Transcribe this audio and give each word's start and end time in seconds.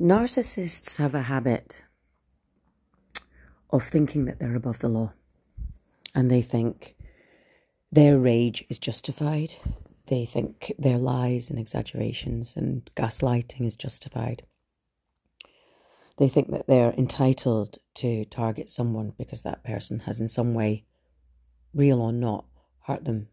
Narcissists 0.00 0.96
have 0.96 1.14
a 1.14 1.22
habit 1.22 1.84
of 3.70 3.84
thinking 3.84 4.24
that 4.24 4.40
they're 4.40 4.56
above 4.56 4.80
the 4.80 4.88
law 4.88 5.12
and 6.12 6.28
they 6.28 6.42
think 6.42 6.96
their 7.92 8.18
rage 8.18 8.64
is 8.68 8.80
justified. 8.80 9.54
They 10.06 10.24
think 10.24 10.72
their 10.76 10.98
lies 10.98 11.48
and 11.48 11.60
exaggerations 11.60 12.56
and 12.56 12.90
gaslighting 12.96 13.64
is 13.64 13.76
justified. 13.76 14.42
They 16.16 16.28
think 16.28 16.50
that 16.50 16.66
they're 16.66 16.92
entitled 16.94 17.78
to 17.96 18.24
target 18.24 18.68
someone 18.68 19.12
because 19.16 19.42
that 19.42 19.62
person 19.62 20.00
has, 20.00 20.18
in 20.18 20.26
some 20.26 20.54
way, 20.54 20.86
real 21.72 22.00
or 22.00 22.12
not, 22.12 22.46
hurt 22.86 23.04
them. 23.04 23.28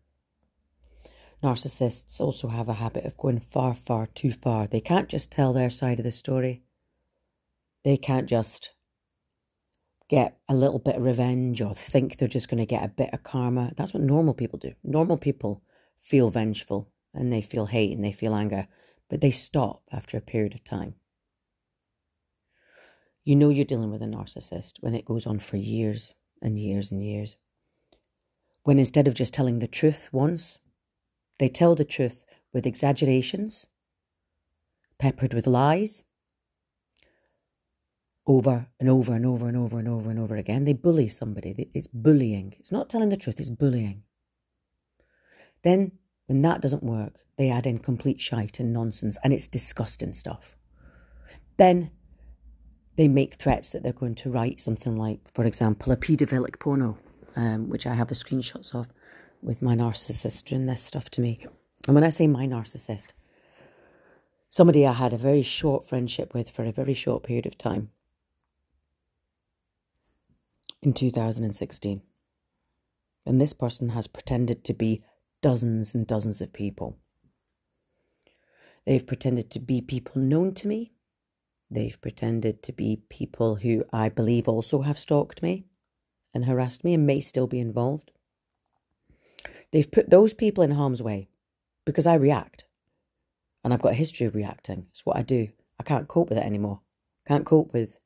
Narcissists 1.43 2.21
also 2.21 2.49
have 2.49 2.69
a 2.69 2.73
habit 2.73 3.05
of 3.05 3.17
going 3.17 3.39
far, 3.39 3.73
far 3.73 4.07
too 4.07 4.31
far. 4.31 4.67
They 4.67 4.79
can't 4.79 5.09
just 5.09 5.31
tell 5.31 5.53
their 5.53 5.71
side 5.71 5.99
of 5.99 6.03
the 6.03 6.11
story. 6.11 6.61
They 7.83 7.97
can't 7.97 8.29
just 8.29 8.71
get 10.07 10.37
a 10.47 10.53
little 10.53 10.77
bit 10.77 10.97
of 10.97 11.03
revenge 11.03 11.61
or 11.61 11.73
think 11.73 12.17
they're 12.17 12.27
just 12.27 12.49
going 12.49 12.59
to 12.59 12.65
get 12.65 12.83
a 12.83 12.89
bit 12.89 13.09
of 13.13 13.23
karma. 13.23 13.71
That's 13.75 13.93
what 13.93 14.03
normal 14.03 14.35
people 14.35 14.59
do. 14.59 14.73
Normal 14.83 15.17
people 15.17 15.63
feel 15.99 16.29
vengeful 16.29 16.91
and 17.13 17.33
they 17.33 17.41
feel 17.41 17.67
hate 17.67 17.95
and 17.95 18.03
they 18.03 18.11
feel 18.11 18.35
anger, 18.35 18.67
but 19.09 19.21
they 19.21 19.31
stop 19.31 19.81
after 19.91 20.17
a 20.17 20.21
period 20.21 20.53
of 20.53 20.63
time. 20.63 20.95
You 23.23 23.35
know 23.35 23.49
you're 23.49 23.65
dealing 23.65 23.91
with 23.91 24.01
a 24.01 24.05
narcissist 24.05 24.73
when 24.81 24.93
it 24.93 25.05
goes 25.05 25.25
on 25.25 25.39
for 25.39 25.57
years 25.57 26.13
and 26.41 26.59
years 26.59 26.91
and 26.91 27.03
years. 27.03 27.37
When 28.63 28.79
instead 28.79 29.07
of 29.07 29.15
just 29.15 29.33
telling 29.33 29.59
the 29.59 29.67
truth 29.67 30.09
once, 30.11 30.59
they 31.41 31.49
tell 31.49 31.73
the 31.73 31.83
truth 31.83 32.23
with 32.53 32.67
exaggerations, 32.67 33.65
peppered 34.99 35.33
with 35.33 35.47
lies, 35.47 36.03
over 38.27 38.67
and 38.79 38.87
over 38.87 39.15
and 39.15 39.25
over 39.25 39.47
and 39.47 39.57
over 39.57 39.79
and 39.79 39.87
over 39.87 40.11
and 40.11 40.19
over 40.19 40.35
again. 40.35 40.65
They 40.65 40.73
bully 40.73 41.07
somebody. 41.07 41.71
It's 41.73 41.87
bullying. 41.87 42.53
It's 42.59 42.71
not 42.71 42.91
telling 42.91 43.09
the 43.09 43.17
truth, 43.17 43.39
it's 43.39 43.49
bullying. 43.49 44.03
Then, 45.63 45.93
when 46.27 46.43
that 46.43 46.61
doesn't 46.61 46.83
work, 46.83 47.15
they 47.39 47.49
add 47.49 47.65
in 47.65 47.79
complete 47.79 48.21
shite 48.21 48.59
and 48.59 48.71
nonsense, 48.71 49.17
and 49.23 49.33
it's 49.33 49.47
disgusting 49.47 50.13
stuff. 50.13 50.55
Then 51.57 51.89
they 52.97 53.07
make 53.07 53.33
threats 53.33 53.71
that 53.71 53.81
they're 53.81 53.93
going 53.93 54.13
to 54.13 54.29
write 54.29 54.61
something 54.61 54.95
like, 54.95 55.21
for 55.33 55.47
example, 55.47 55.91
a 55.91 55.97
paedophilic 55.97 56.59
porno, 56.59 56.99
um, 57.35 57.67
which 57.67 57.87
I 57.87 57.95
have 57.95 58.09
the 58.09 58.15
screenshots 58.15 58.75
of 58.75 58.89
with 59.41 59.61
my 59.61 59.75
narcissist 59.75 60.45
doing 60.45 60.65
this 60.65 60.81
stuff 60.81 61.09
to 61.11 61.21
me. 61.21 61.45
And 61.87 61.95
when 61.95 62.03
I 62.03 62.09
say 62.09 62.27
my 62.27 62.45
narcissist, 62.47 63.09
somebody 64.49 64.85
I 64.85 64.93
had 64.93 65.13
a 65.13 65.17
very 65.17 65.41
short 65.41 65.85
friendship 65.85 66.33
with 66.33 66.49
for 66.49 66.63
a 66.63 66.71
very 66.71 66.93
short 66.93 67.23
period 67.23 67.45
of 67.45 67.57
time 67.57 67.89
in 70.81 70.93
2016. 70.93 72.01
And 73.25 73.41
this 73.41 73.53
person 73.53 73.89
has 73.89 74.07
pretended 74.07 74.63
to 74.65 74.73
be 74.73 75.03
dozens 75.41 75.93
and 75.93 76.07
dozens 76.07 76.41
of 76.41 76.53
people. 76.53 76.97
They've 78.85 79.05
pretended 79.05 79.51
to 79.51 79.59
be 79.59 79.81
people 79.81 80.21
known 80.21 80.53
to 80.55 80.67
me. 80.67 80.91
They've 81.69 81.99
pretended 82.01 82.63
to 82.63 82.73
be 82.73 83.03
people 83.09 83.57
who 83.57 83.85
I 83.93 84.09
believe 84.09 84.47
also 84.47 84.81
have 84.81 84.97
stalked 84.97 85.43
me 85.43 85.65
and 86.33 86.45
harassed 86.45 86.83
me 86.83 86.95
and 86.95 87.05
may 87.05 87.19
still 87.21 87.47
be 87.47 87.59
involved. 87.59 88.11
They've 89.71 89.89
put 89.89 90.09
those 90.09 90.33
people 90.33 90.63
in 90.63 90.71
harm's 90.71 91.01
way 91.01 91.29
because 91.85 92.05
I 92.05 92.15
react. 92.15 92.65
And 93.63 93.73
I've 93.73 93.81
got 93.81 93.93
a 93.93 93.95
history 93.95 94.25
of 94.25 94.35
reacting. 94.35 94.87
It's 94.89 95.05
what 95.05 95.17
I 95.17 95.21
do. 95.21 95.49
I 95.79 95.83
can't 95.83 96.07
cope 96.07 96.29
with 96.29 96.37
it 96.37 96.45
anymore. 96.45 96.81
Can't 97.27 97.45
cope 97.45 97.73
with 97.73 97.99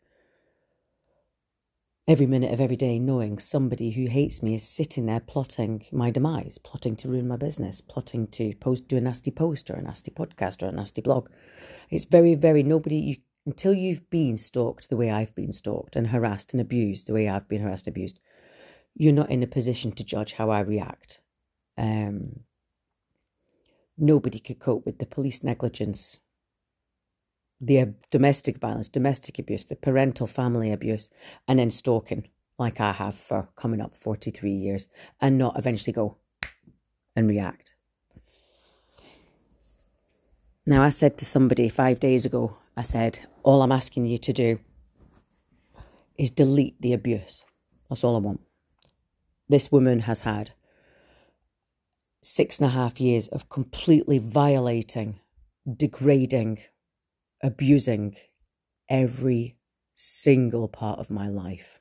every 2.08 2.26
minute 2.26 2.54
of 2.54 2.62
every 2.62 2.76
day 2.76 3.00
knowing 3.00 3.40
somebody 3.40 3.92
who 3.92 4.06
hates 4.06 4.44
me 4.44 4.54
is 4.54 4.68
sitting 4.68 5.08
there 5.08 5.20
plotting 5.20 5.86
my 5.92 6.12
demise, 6.12 6.58
plotting 6.60 6.96
to 6.98 7.08
ruin 7.08 7.28
my 7.28 7.38
business, 7.38 7.82
plotting 7.82 8.28
to 8.28 8.54
post 8.56 8.88
do 8.88 8.98
a 8.98 9.02
nasty 9.02 9.32
post 9.32 9.72
or 9.72 9.76
a 9.76 9.82
nasty 9.82 10.12
podcast 10.12 10.62
or 10.62 10.68
a 10.68 10.72
nasty 10.72 11.02
blog. 11.02 11.30
It's 11.90 12.06
very, 12.06 12.36
very 12.36 12.64
nobody 12.64 12.98
you 12.98 13.16
until 13.48 13.74
you've 13.74 14.10
been 14.10 14.38
stalked 14.38 14.90
the 14.90 14.98
way 14.98 15.12
I've 15.12 15.36
been 15.36 15.52
stalked 15.52 15.96
and 15.96 16.08
harassed 16.08 16.54
and 16.54 16.60
abused 16.60 17.06
the 17.06 17.14
way 17.14 17.30
I've 17.30 17.48
been 17.48 17.62
harassed 17.62 17.86
and 17.86 17.94
abused, 17.94 18.20
you're 18.96 19.14
not 19.14 19.30
in 19.30 19.44
a 19.44 19.48
position 19.48 19.92
to 19.94 20.04
judge 20.04 20.34
how 20.34 20.50
I 20.50 20.62
react. 20.62 21.20
Um, 21.78 22.42
nobody 23.98 24.40
could 24.40 24.60
cope 24.60 24.86
with 24.86 25.00
the 25.00 25.06
police 25.06 25.44
negligence 25.44 26.20
the 27.62 27.94
domestic 28.12 28.58
violence, 28.58 28.90
domestic 28.90 29.40
abuse, 29.40 29.66
the 29.66 29.76
parental 29.76 30.28
family 30.28 30.72
abuse, 30.72 31.10
and 31.48 31.60
then 31.60 31.72
stalking, 31.72 32.28
like 32.58 32.80
I 32.80 32.94
have 32.94 33.16
for 33.16 33.50
coming 33.56 33.82
up 33.82 33.96
43 33.96 34.52
years, 34.52 34.88
and 35.22 35.38
not 35.38 35.58
eventually 35.58 35.94
go 35.94 36.18
and 37.16 37.30
react. 37.30 37.72
Now, 40.66 40.82
I 40.84 40.90
said 40.90 41.18
to 41.20 41.26
somebody 41.26 41.70
five 41.70 42.00
days 42.00 42.26
ago, 42.26 42.58
I 42.76 42.82
said, 42.82 43.20
all 43.44 43.62
I'm 43.62 43.72
asking 43.72 44.06
you 44.06 44.18
to 44.18 44.34
do 44.34 44.60
is 46.18 46.32
delete 46.32 46.82
the 46.82 46.94
abuse. 46.94 47.46
That's 47.90 48.04
all 48.04 48.16
I 48.16 48.20
want. 48.20 48.42
This 49.48 49.72
woman 49.72 50.02
has 50.02 50.22
had 50.22 50.52
six 52.26 52.60
and 52.60 52.68
a 52.68 52.72
half 52.72 53.00
years 53.00 53.28
of 53.28 53.50
completely 53.50 54.18
violating, 54.18 55.20
degrading, 55.72 56.60
abusing 57.44 58.16
every 58.90 59.58
single 59.94 60.68
part 60.68 61.00
of 61.00 61.12
my 61.12 61.28
life. 61.28 61.80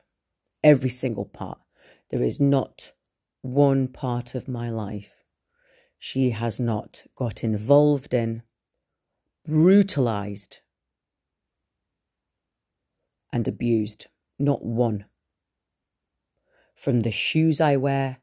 Every 0.62 0.90
single 0.90 1.24
part. 1.24 1.58
There 2.10 2.22
is 2.22 2.38
not 2.40 2.92
one 3.42 3.88
part 3.88 4.34
of 4.34 4.46
my 4.48 4.70
life 4.70 5.24
she 5.98 6.30
has 6.30 6.60
not 6.60 7.04
got 7.16 7.42
involved 7.42 8.12
in, 8.12 8.42
brutalized, 9.46 10.60
and 13.32 13.48
abused. 13.48 14.08
Not 14.38 14.62
one. 14.62 15.06
From 16.74 17.00
the 17.00 17.10
shoes 17.10 17.58
I 17.58 17.76
wear 17.76 18.18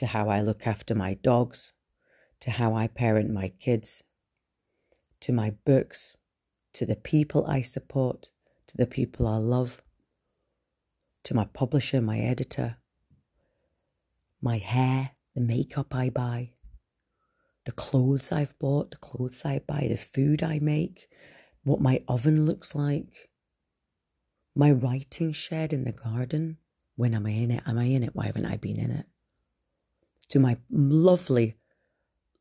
to 0.00 0.06
how 0.06 0.30
I 0.30 0.40
look 0.40 0.66
after 0.66 0.94
my 0.94 1.12
dogs, 1.12 1.74
to 2.40 2.52
how 2.52 2.74
I 2.74 2.86
parent 2.86 3.30
my 3.30 3.48
kids, 3.60 4.02
to 5.20 5.30
my 5.30 5.50
books, 5.66 6.16
to 6.72 6.86
the 6.86 6.96
people 6.96 7.44
I 7.46 7.60
support, 7.60 8.30
to 8.68 8.78
the 8.78 8.86
people 8.86 9.28
I 9.28 9.36
love, 9.36 9.82
to 11.24 11.34
my 11.34 11.44
publisher, 11.44 12.00
my 12.00 12.18
editor, 12.18 12.78
my 14.40 14.56
hair, 14.56 15.10
the 15.34 15.42
makeup 15.42 15.94
I 15.94 16.08
buy, 16.08 16.52
the 17.66 17.72
clothes 17.72 18.32
I've 18.32 18.58
bought, 18.58 18.92
the 18.92 18.96
clothes 18.96 19.42
I 19.44 19.58
buy, 19.58 19.86
the 19.86 19.98
food 19.98 20.42
I 20.42 20.60
make, 20.60 21.10
what 21.62 21.82
my 21.82 22.00
oven 22.08 22.46
looks 22.46 22.74
like, 22.74 23.28
my 24.54 24.70
writing 24.70 25.32
shed 25.32 25.74
in 25.74 25.84
the 25.84 25.92
garden. 25.92 26.56
When 26.96 27.12
am 27.12 27.26
I 27.26 27.32
in 27.32 27.50
it? 27.50 27.62
Am 27.66 27.76
I 27.76 27.84
in 27.84 28.02
it? 28.02 28.14
Why 28.14 28.24
haven't 28.24 28.46
I 28.46 28.56
been 28.56 28.78
in 28.78 28.90
it? 28.90 29.06
To 30.28 30.38
my 30.38 30.58
lovely, 30.70 31.56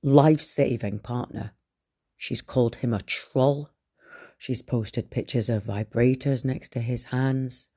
life 0.03 0.41
saving 0.41 0.99
partner, 0.99 1.53
she's 2.15 2.41
called 2.41 2.77
him 2.77 2.93
a 2.93 3.01
troll 3.01 3.71
She's 4.39 4.61
posted 4.61 5.11
pictures 5.11 5.49
of 5.49 5.65
vibrators 5.65 6.45
next 6.45 6.69
to 6.69 6.79
his 6.79 7.05
hands. 7.05 7.67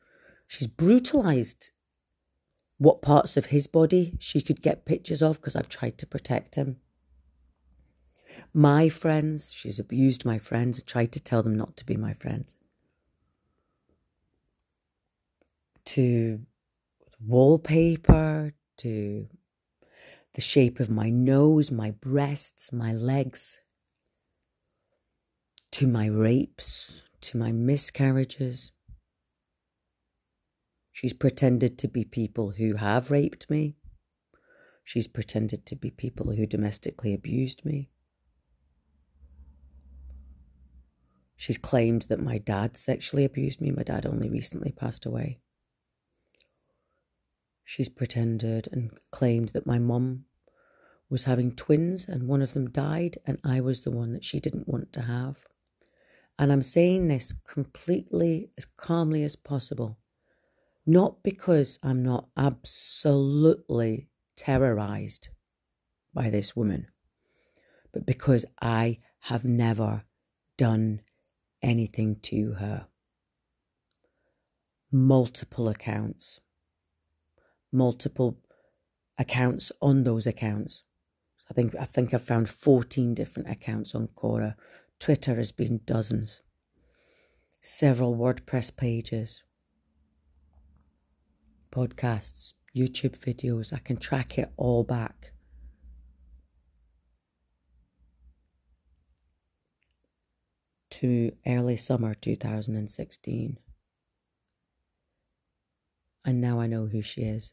She's 0.47 0.69
brutalized 0.69 1.71
what 2.79 3.03
parts 3.03 3.37
of 3.37 3.47
his 3.47 3.67
body 3.67 4.17
she 4.21 4.41
could 4.41 4.63
get 4.63 4.87
pictures 4.87 5.23
of 5.23 5.41
because 5.41 5.57
I've 5.57 5.69
tried 5.69 5.99
to 5.99 6.07
protect 6.07 6.55
him. 6.55 6.77
My 8.55 8.89
friends, 8.89 9.51
she's 9.53 9.81
abused 9.81 10.25
my 10.25 10.39
friends, 10.39 10.81
tried 10.85 11.11
to 11.13 11.21
tell 11.21 11.43
them 11.43 11.57
not 11.57 11.77
to 11.79 11.85
be 11.85 11.97
my 11.97 12.15
friends. 12.15 12.55
To 15.87 16.43
wallpaper, 17.27 18.55
to 18.79 19.27
the 20.35 20.41
shape 20.41 20.81
of 20.81 20.89
my 20.91 21.11
nose, 21.11 21.71
my 21.71 21.91
breasts, 21.91 22.73
my 22.73 22.93
legs 22.93 23.61
to 25.73 25.87
my 25.87 26.07
rapes, 26.07 27.03
to 27.23 27.37
my 27.39 27.51
miscarriages. 27.51 28.73
She's 30.93 31.15
pretended 31.15 31.79
to 31.79 31.89
be 31.89 32.05
people 32.05 32.51
who 32.51 32.75
have 32.75 33.11
raped 33.11 33.49
me. 33.49 33.77
She's 34.85 35.09
pretended 35.09 35.65
to 35.67 35.77
be 35.77 35.91
people 35.91 36.33
who 36.33 36.47
domestically 36.47 37.15
abused 37.15 37.65
me. 37.65 37.89
She's 41.37 41.59
claimed 41.59 42.03
that 42.09 42.21
my 42.21 42.39
dad 42.39 42.77
sexually 42.77 43.25
abused 43.25 43.61
me. 43.61 43.71
My 43.71 43.83
dad 43.83 44.05
only 44.07 44.29
recently 44.29 44.73
passed 44.73 45.07
away. 45.07 45.41
She's 47.65 47.89
pretended 47.89 48.69
and 48.73 48.91
claimed 49.11 49.51
that 49.51 49.67
my 49.67 49.79
mum 49.79 50.25
was 51.09 51.25
having 51.25 51.55
twins 51.55 52.09
and 52.09 52.27
one 52.29 52.43
of 52.43 52.55
them 52.55 52.71
died 52.71 53.19
and 53.27 53.39
I 53.45 53.61
was 53.61 53.83
the 53.83 53.91
one 53.91 54.13
that 54.13 54.25
she 54.25 54.41
didn't 54.41 54.69
want 54.69 54.93
to 54.95 55.03
have 55.03 55.37
And 56.39 56.51
I'm 56.51 56.63
saying 56.63 57.09
this 57.09 57.33
completely 57.47 58.51
as 58.57 58.67
calmly 58.77 59.23
as 59.23 59.37
possible. 59.37 59.99
Not 60.87 61.23
because 61.23 61.79
I'm 61.83 62.03
not 62.03 62.29
absolutely 62.37 64.09
terrorized 64.37 65.29
by 66.13 66.31
this 66.31 66.57
woman, 66.57 66.89
but 67.93 68.05
because 68.07 68.45
I 68.61 68.99
have 69.21 69.45
never 69.45 70.05
done 70.57 71.03
anything 71.63 72.17
to 72.23 72.55
her. 72.55 72.89
Multiple 74.91 75.69
accounts, 75.69 76.41
multiple 77.73 78.39
accounts 79.19 79.73
on 79.81 80.05
those 80.05 80.27
accounts. 80.27 80.83
I 81.51 81.55
think 81.55 81.75
I 81.79 81.85
think 81.85 82.15
I've 82.15 82.25
found 82.25 82.49
14 82.49 83.15
different 83.15 83.51
accounts 83.51 83.95
on 83.95 84.09
Quora. 84.17 84.55
Twitter 84.99 85.35
has 85.37 85.53
been 85.53 85.81
dozens. 85.85 86.41
Several 87.61 88.17
WordPress 88.17 88.77
pages, 88.77 89.43
podcasts, 91.71 92.55
YouTube 92.75 93.19
videos. 93.19 93.73
I 93.73 93.79
can 93.79 93.97
track 93.97 94.39
it 94.39 94.53
all 94.57 94.85
back. 94.85 95.33
To 100.91 101.33
early 101.47 101.77
summer 101.77 102.15
2016. 102.15 103.59
And 106.25 106.41
now 106.41 106.61
I 106.61 106.67
know 106.67 106.87
who 106.87 107.03
she 107.03 107.23
is. 107.23 107.53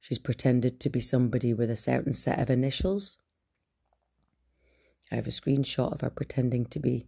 She's 0.00 0.18
pretended 0.18 0.80
to 0.80 0.90
be 0.90 1.00
somebody 1.00 1.52
with 1.52 1.70
a 1.70 1.76
certain 1.76 2.12
set 2.12 2.38
of 2.38 2.50
initials. 2.50 3.16
I 5.10 5.16
have 5.16 5.26
a 5.26 5.30
screenshot 5.30 5.92
of 5.92 6.02
her 6.02 6.10
pretending 6.10 6.66
to 6.66 6.78
be 6.78 7.06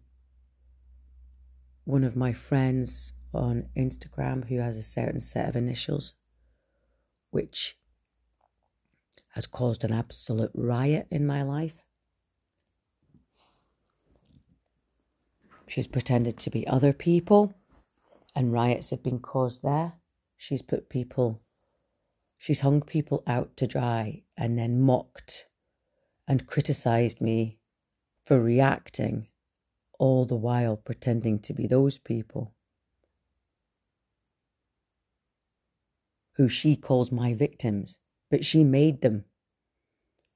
one 1.84 2.04
of 2.04 2.16
my 2.16 2.32
friends 2.32 3.14
on 3.32 3.68
Instagram 3.76 4.48
who 4.48 4.58
has 4.58 4.76
a 4.76 4.82
certain 4.82 5.20
set 5.20 5.48
of 5.48 5.56
initials, 5.56 6.14
which 7.30 7.76
has 9.34 9.46
caused 9.46 9.84
an 9.84 9.92
absolute 9.92 10.50
riot 10.54 11.06
in 11.10 11.26
my 11.26 11.42
life. 11.42 11.84
She's 15.66 15.86
pretended 15.86 16.36
to 16.38 16.50
be 16.50 16.66
other 16.66 16.92
people, 16.92 17.54
and 18.34 18.52
riots 18.52 18.90
have 18.90 19.04
been 19.04 19.20
caused 19.20 19.62
there. 19.62 19.94
She's 20.36 20.62
put 20.62 20.88
people, 20.88 21.42
she's 22.40 22.60
hung 22.60 22.80
people 22.80 23.22
out 23.28 23.56
to 23.56 23.66
dry 23.66 24.22
and 24.36 24.58
then 24.58 24.80
mocked 24.80 25.46
and 26.26 26.46
criticized 26.46 27.20
me 27.20 27.58
for 28.24 28.40
reacting, 28.40 29.28
all 29.98 30.24
the 30.24 30.34
while 30.34 30.76
pretending 30.76 31.38
to 31.38 31.52
be 31.52 31.66
those 31.66 31.98
people. 31.98 32.54
who 36.40 36.48
she 36.48 36.74
calls 36.74 37.12
my 37.12 37.34
victims, 37.34 37.98
but 38.30 38.46
she 38.46 38.64
made 38.64 39.02
them. 39.02 39.26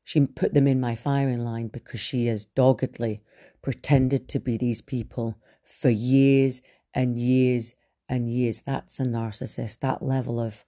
She 0.04 0.20
put 0.26 0.52
them 0.52 0.66
in 0.66 0.78
my 0.78 0.94
firing 0.94 1.38
line 1.38 1.68
because 1.68 1.98
she 1.98 2.26
has 2.26 2.44
doggedly 2.44 3.22
pretended 3.62 4.28
to 4.28 4.38
be 4.38 4.58
these 4.58 4.82
people 4.82 5.38
for 5.62 5.88
years 5.88 6.60
and 6.92 7.18
years 7.18 7.74
and 8.06 8.28
years. 8.28 8.60
That's 8.66 9.00
a 9.00 9.04
narcissist. 9.04 9.80
That 9.80 10.02
level 10.02 10.38
of 10.38 10.66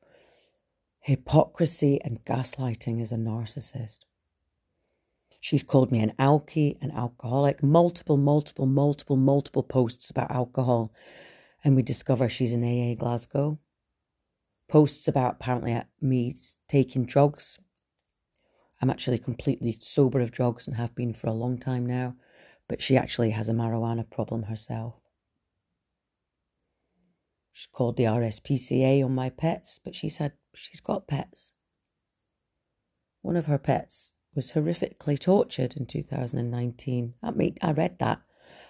hypocrisy 1.06 2.00
and 2.02 2.24
gaslighting 2.24 3.00
is 3.00 3.12
a 3.12 3.16
narcissist. 3.16 4.00
She's 5.40 5.62
called 5.62 5.92
me 5.92 6.00
an 6.00 6.12
alkie, 6.18 6.82
an 6.82 6.90
alcoholic, 6.90 7.62
multiple, 7.62 8.16
multiple, 8.16 8.66
multiple, 8.66 9.14
multiple 9.16 9.62
posts 9.62 10.10
about 10.10 10.32
alcohol. 10.32 10.92
And 11.62 11.76
we 11.76 11.82
discover 11.82 12.28
she's 12.28 12.52
in 12.52 12.64
AA 12.64 12.96
Glasgow 12.96 13.60
posts 14.68 15.06
about 15.06 15.34
apparently 15.34 15.74
uh, 15.74 15.84
me 16.00 16.34
taking 16.66 17.06
drugs. 17.06 17.60
I'm 18.82 18.90
actually 18.90 19.18
completely 19.18 19.76
sober 19.78 20.20
of 20.20 20.32
drugs 20.32 20.66
and 20.66 20.76
have 20.76 20.96
been 20.96 21.12
for 21.12 21.28
a 21.28 21.32
long 21.32 21.56
time 21.56 21.86
now, 21.86 22.16
but 22.68 22.82
she 22.82 22.96
actually 22.96 23.30
has 23.30 23.48
a 23.48 23.52
marijuana 23.52 24.10
problem 24.10 24.44
herself. 24.44 24.94
She's 27.52 27.68
called 27.72 27.96
the 27.96 28.04
RSPCA 28.04 29.04
on 29.04 29.14
my 29.14 29.30
pets, 29.30 29.78
but 29.82 29.94
she 29.94 30.08
said 30.08 30.32
she's 30.56 30.80
got 30.80 31.06
pets. 31.06 31.52
One 33.22 33.36
of 33.36 33.46
her 33.46 33.58
pets 33.58 34.12
was 34.34 34.52
horrifically 34.52 35.18
tortured 35.18 35.76
in 35.76 35.86
2019. 35.86 37.14
That 37.22 37.36
made, 37.36 37.58
I 37.62 37.72
read 37.72 37.98
that, 37.98 38.20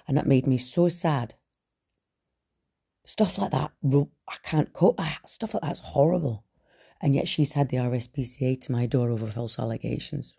and 0.06 0.16
that 0.16 0.26
made 0.26 0.46
me 0.46 0.58
so 0.58 0.88
sad 0.88 1.34
Stuff 3.06 3.38
like 3.38 3.52
that, 3.52 3.70
I 3.84 4.36
can't 4.42 4.72
cope. 4.72 5.00
Stuff 5.24 5.54
like 5.54 5.62
that's 5.62 5.80
horrible. 5.80 6.44
And 7.00 7.14
yet 7.14 7.28
she's 7.28 7.52
had 7.52 7.68
the 7.68 7.76
RSPCA 7.76 8.60
to 8.62 8.72
my 8.72 8.86
door 8.86 9.10
over 9.10 9.28
false 9.28 9.60
allegations. 9.60 10.34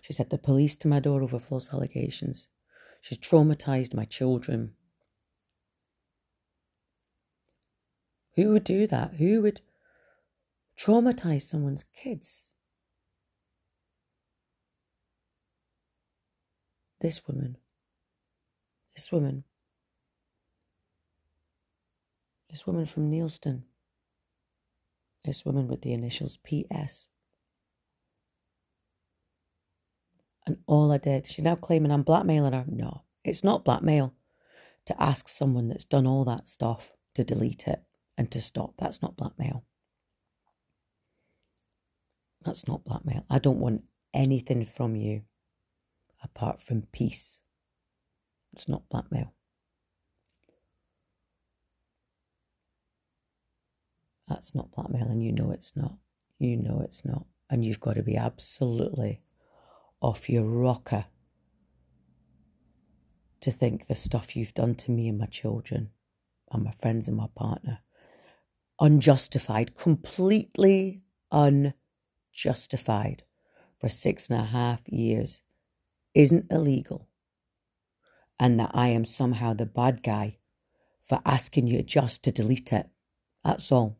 She's 0.00 0.18
had 0.18 0.30
the 0.30 0.38
police 0.38 0.76
to 0.76 0.88
my 0.88 1.00
door 1.00 1.22
over 1.22 1.40
false 1.40 1.70
allegations. 1.72 2.46
She's 3.00 3.18
traumatized 3.18 3.94
my 3.94 4.04
children. 4.04 4.74
Who 8.36 8.52
would 8.52 8.64
do 8.64 8.86
that? 8.86 9.14
Who 9.14 9.42
would 9.42 9.60
traumatize 10.78 11.42
someone's 11.42 11.84
kids? 11.94 12.50
This 17.00 17.26
woman. 17.26 17.58
This 18.94 19.12
woman. 19.12 19.44
This 22.50 22.66
woman 22.66 22.86
from 22.86 23.10
Neilston. 23.10 23.62
This 25.24 25.44
woman 25.44 25.68
with 25.68 25.82
the 25.82 25.92
initials 25.92 26.38
PS. 26.38 27.08
And 30.46 30.58
all 30.66 30.92
I 30.92 30.98
did, 30.98 31.26
she's 31.26 31.44
now 31.44 31.56
claiming 31.56 31.90
I'm 31.90 32.02
blackmailing 32.02 32.52
her. 32.52 32.64
No, 32.68 33.02
it's 33.24 33.42
not 33.42 33.64
blackmail 33.64 34.14
to 34.86 35.02
ask 35.02 35.28
someone 35.28 35.68
that's 35.68 35.84
done 35.84 36.06
all 36.06 36.24
that 36.24 36.48
stuff 36.48 36.92
to 37.14 37.24
delete 37.24 37.66
it 37.66 37.82
and 38.16 38.30
to 38.30 38.40
stop. 38.40 38.74
That's 38.78 39.02
not 39.02 39.16
blackmail. 39.16 39.64
That's 42.46 42.68
not 42.68 42.84
blackmail. 42.84 43.26
I 43.28 43.40
don't 43.40 43.58
want 43.58 43.82
anything 44.14 44.64
from 44.64 44.94
you 44.94 45.22
apart 46.22 46.60
from 46.60 46.82
peace. 46.92 47.40
It's 48.52 48.68
not 48.68 48.88
blackmail. 48.88 49.34
That's 54.28 54.54
not 54.54 54.70
blackmail, 54.70 55.08
and 55.08 55.24
you 55.24 55.32
know 55.32 55.50
it's 55.50 55.76
not. 55.76 55.96
You 56.38 56.56
know 56.56 56.80
it's 56.84 57.04
not. 57.04 57.26
And 57.50 57.64
you've 57.64 57.80
got 57.80 57.96
to 57.96 58.02
be 58.04 58.16
absolutely 58.16 59.22
off 60.00 60.30
your 60.30 60.44
rocker 60.44 61.06
to 63.40 63.50
think 63.50 63.88
the 63.88 63.94
stuff 63.96 64.36
you've 64.36 64.54
done 64.54 64.76
to 64.76 64.92
me 64.92 65.08
and 65.08 65.18
my 65.18 65.26
children 65.26 65.90
and 66.52 66.62
my 66.62 66.70
friends 66.70 67.08
and 67.08 67.16
my 67.16 67.28
partner 67.34 67.80
unjustified, 68.78 69.74
completely 69.76 71.02
unjustified 71.32 71.82
for 73.80 73.88
six 73.88 74.28
and 74.30 74.40
a 74.40 74.44
half 74.44 74.88
years 74.88 75.42
isn't 76.14 76.46
illegal, 76.50 77.08
and 78.38 78.58
that 78.60 78.70
I 78.74 78.88
am 78.88 79.04
somehow 79.04 79.54
the 79.54 79.66
bad 79.66 80.02
guy 80.02 80.38
for 81.02 81.20
asking 81.24 81.66
you 81.68 81.82
just 81.82 82.22
to 82.24 82.32
delete 82.32 82.72
it. 82.72 82.88
That's 83.44 83.72
all. 83.72 83.98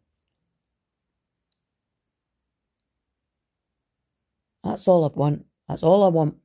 That's 4.64 4.88
all 4.88 5.05
I 5.05 5.09
want. 5.09 5.47
That's 5.69 5.83
all 5.83 6.05
I 6.05 6.09
want. 6.09 6.37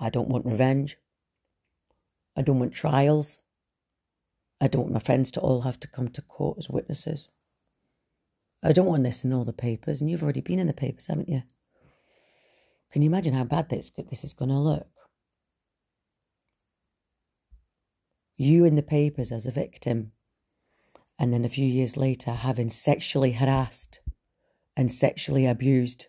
I 0.00 0.10
don't 0.10 0.28
want 0.28 0.46
revenge. 0.46 0.98
I 2.36 2.42
don't 2.42 2.58
want 2.58 2.72
trials. 2.72 3.40
I 4.60 4.68
don't 4.68 4.82
want 4.82 4.94
my 4.94 5.00
friends 5.00 5.30
to 5.32 5.40
all 5.40 5.62
have 5.62 5.80
to 5.80 5.88
come 5.88 6.08
to 6.10 6.22
court 6.22 6.58
as 6.58 6.70
witnesses. 6.70 7.28
I 8.62 8.72
don't 8.72 8.86
want 8.86 9.02
this 9.02 9.24
in 9.24 9.32
all 9.32 9.44
the 9.44 9.52
papers, 9.52 10.00
and 10.00 10.10
you've 10.10 10.22
already 10.22 10.40
been 10.40 10.58
in 10.58 10.68
the 10.68 10.72
papers, 10.72 11.08
haven't 11.08 11.28
you? 11.28 11.42
Can 12.92 13.02
you 13.02 13.08
imagine 13.08 13.34
how 13.34 13.44
bad 13.44 13.68
this, 13.68 13.90
this 14.10 14.22
is 14.22 14.32
going 14.32 14.50
to 14.50 14.58
look? 14.58 14.86
You 18.36 18.64
in 18.64 18.76
the 18.76 18.82
papers 18.82 19.32
as 19.32 19.46
a 19.46 19.50
victim, 19.50 20.12
and 21.18 21.32
then 21.32 21.44
a 21.44 21.48
few 21.48 21.66
years 21.66 21.96
later 21.96 22.32
having 22.32 22.68
sexually 22.68 23.32
harassed 23.32 24.00
and 24.76 24.90
sexually 24.90 25.46
abused 25.46 26.06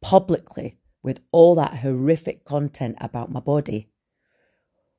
publicly 0.00 0.78
with 1.02 1.20
all 1.32 1.54
that 1.54 1.78
horrific 1.78 2.44
content 2.44 2.96
about 3.00 3.30
my 3.30 3.40
body, 3.40 3.88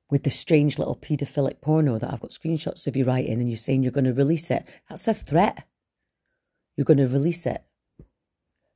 with 0.09 0.23
the 0.23 0.29
strange 0.29 0.79
little 0.79 0.95
paedophilic 0.95 1.61
porno 1.61 1.97
that 1.99 2.11
I've 2.11 2.21
got 2.21 2.31
screenshots 2.31 2.87
of 2.87 2.95
you 2.95 3.03
writing 3.03 3.39
and 3.39 3.49
you're 3.49 3.57
saying 3.57 3.83
you're 3.83 3.91
going 3.91 4.05
to 4.05 4.13
release 4.13 4.49
it. 4.49 4.65
That's 4.89 5.07
a 5.07 5.13
threat. 5.13 5.65
You're 6.77 6.85
going 6.85 6.97
to 6.97 7.07
release 7.07 7.47
it. 7.47 7.63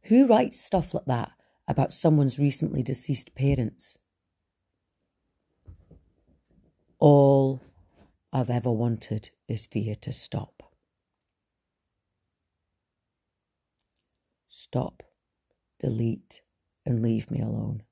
Who 0.05 0.25
writes 0.25 0.59
stuff 0.59 0.95
like 0.95 1.05
that 1.05 1.31
about 1.67 1.93
someone's 1.93 2.39
recently 2.39 2.81
deceased 2.81 3.35
parents? 3.35 3.99
All 6.97 7.61
I've 8.33 8.49
ever 8.49 8.71
wanted 8.71 9.29
is 9.47 9.67
for 9.67 9.77
you 9.77 9.93
to 9.95 10.11
stop. 10.11 10.63
Stop, 14.49 15.03
delete, 15.79 16.41
and 16.85 17.01
leave 17.01 17.29
me 17.29 17.39
alone. 17.39 17.83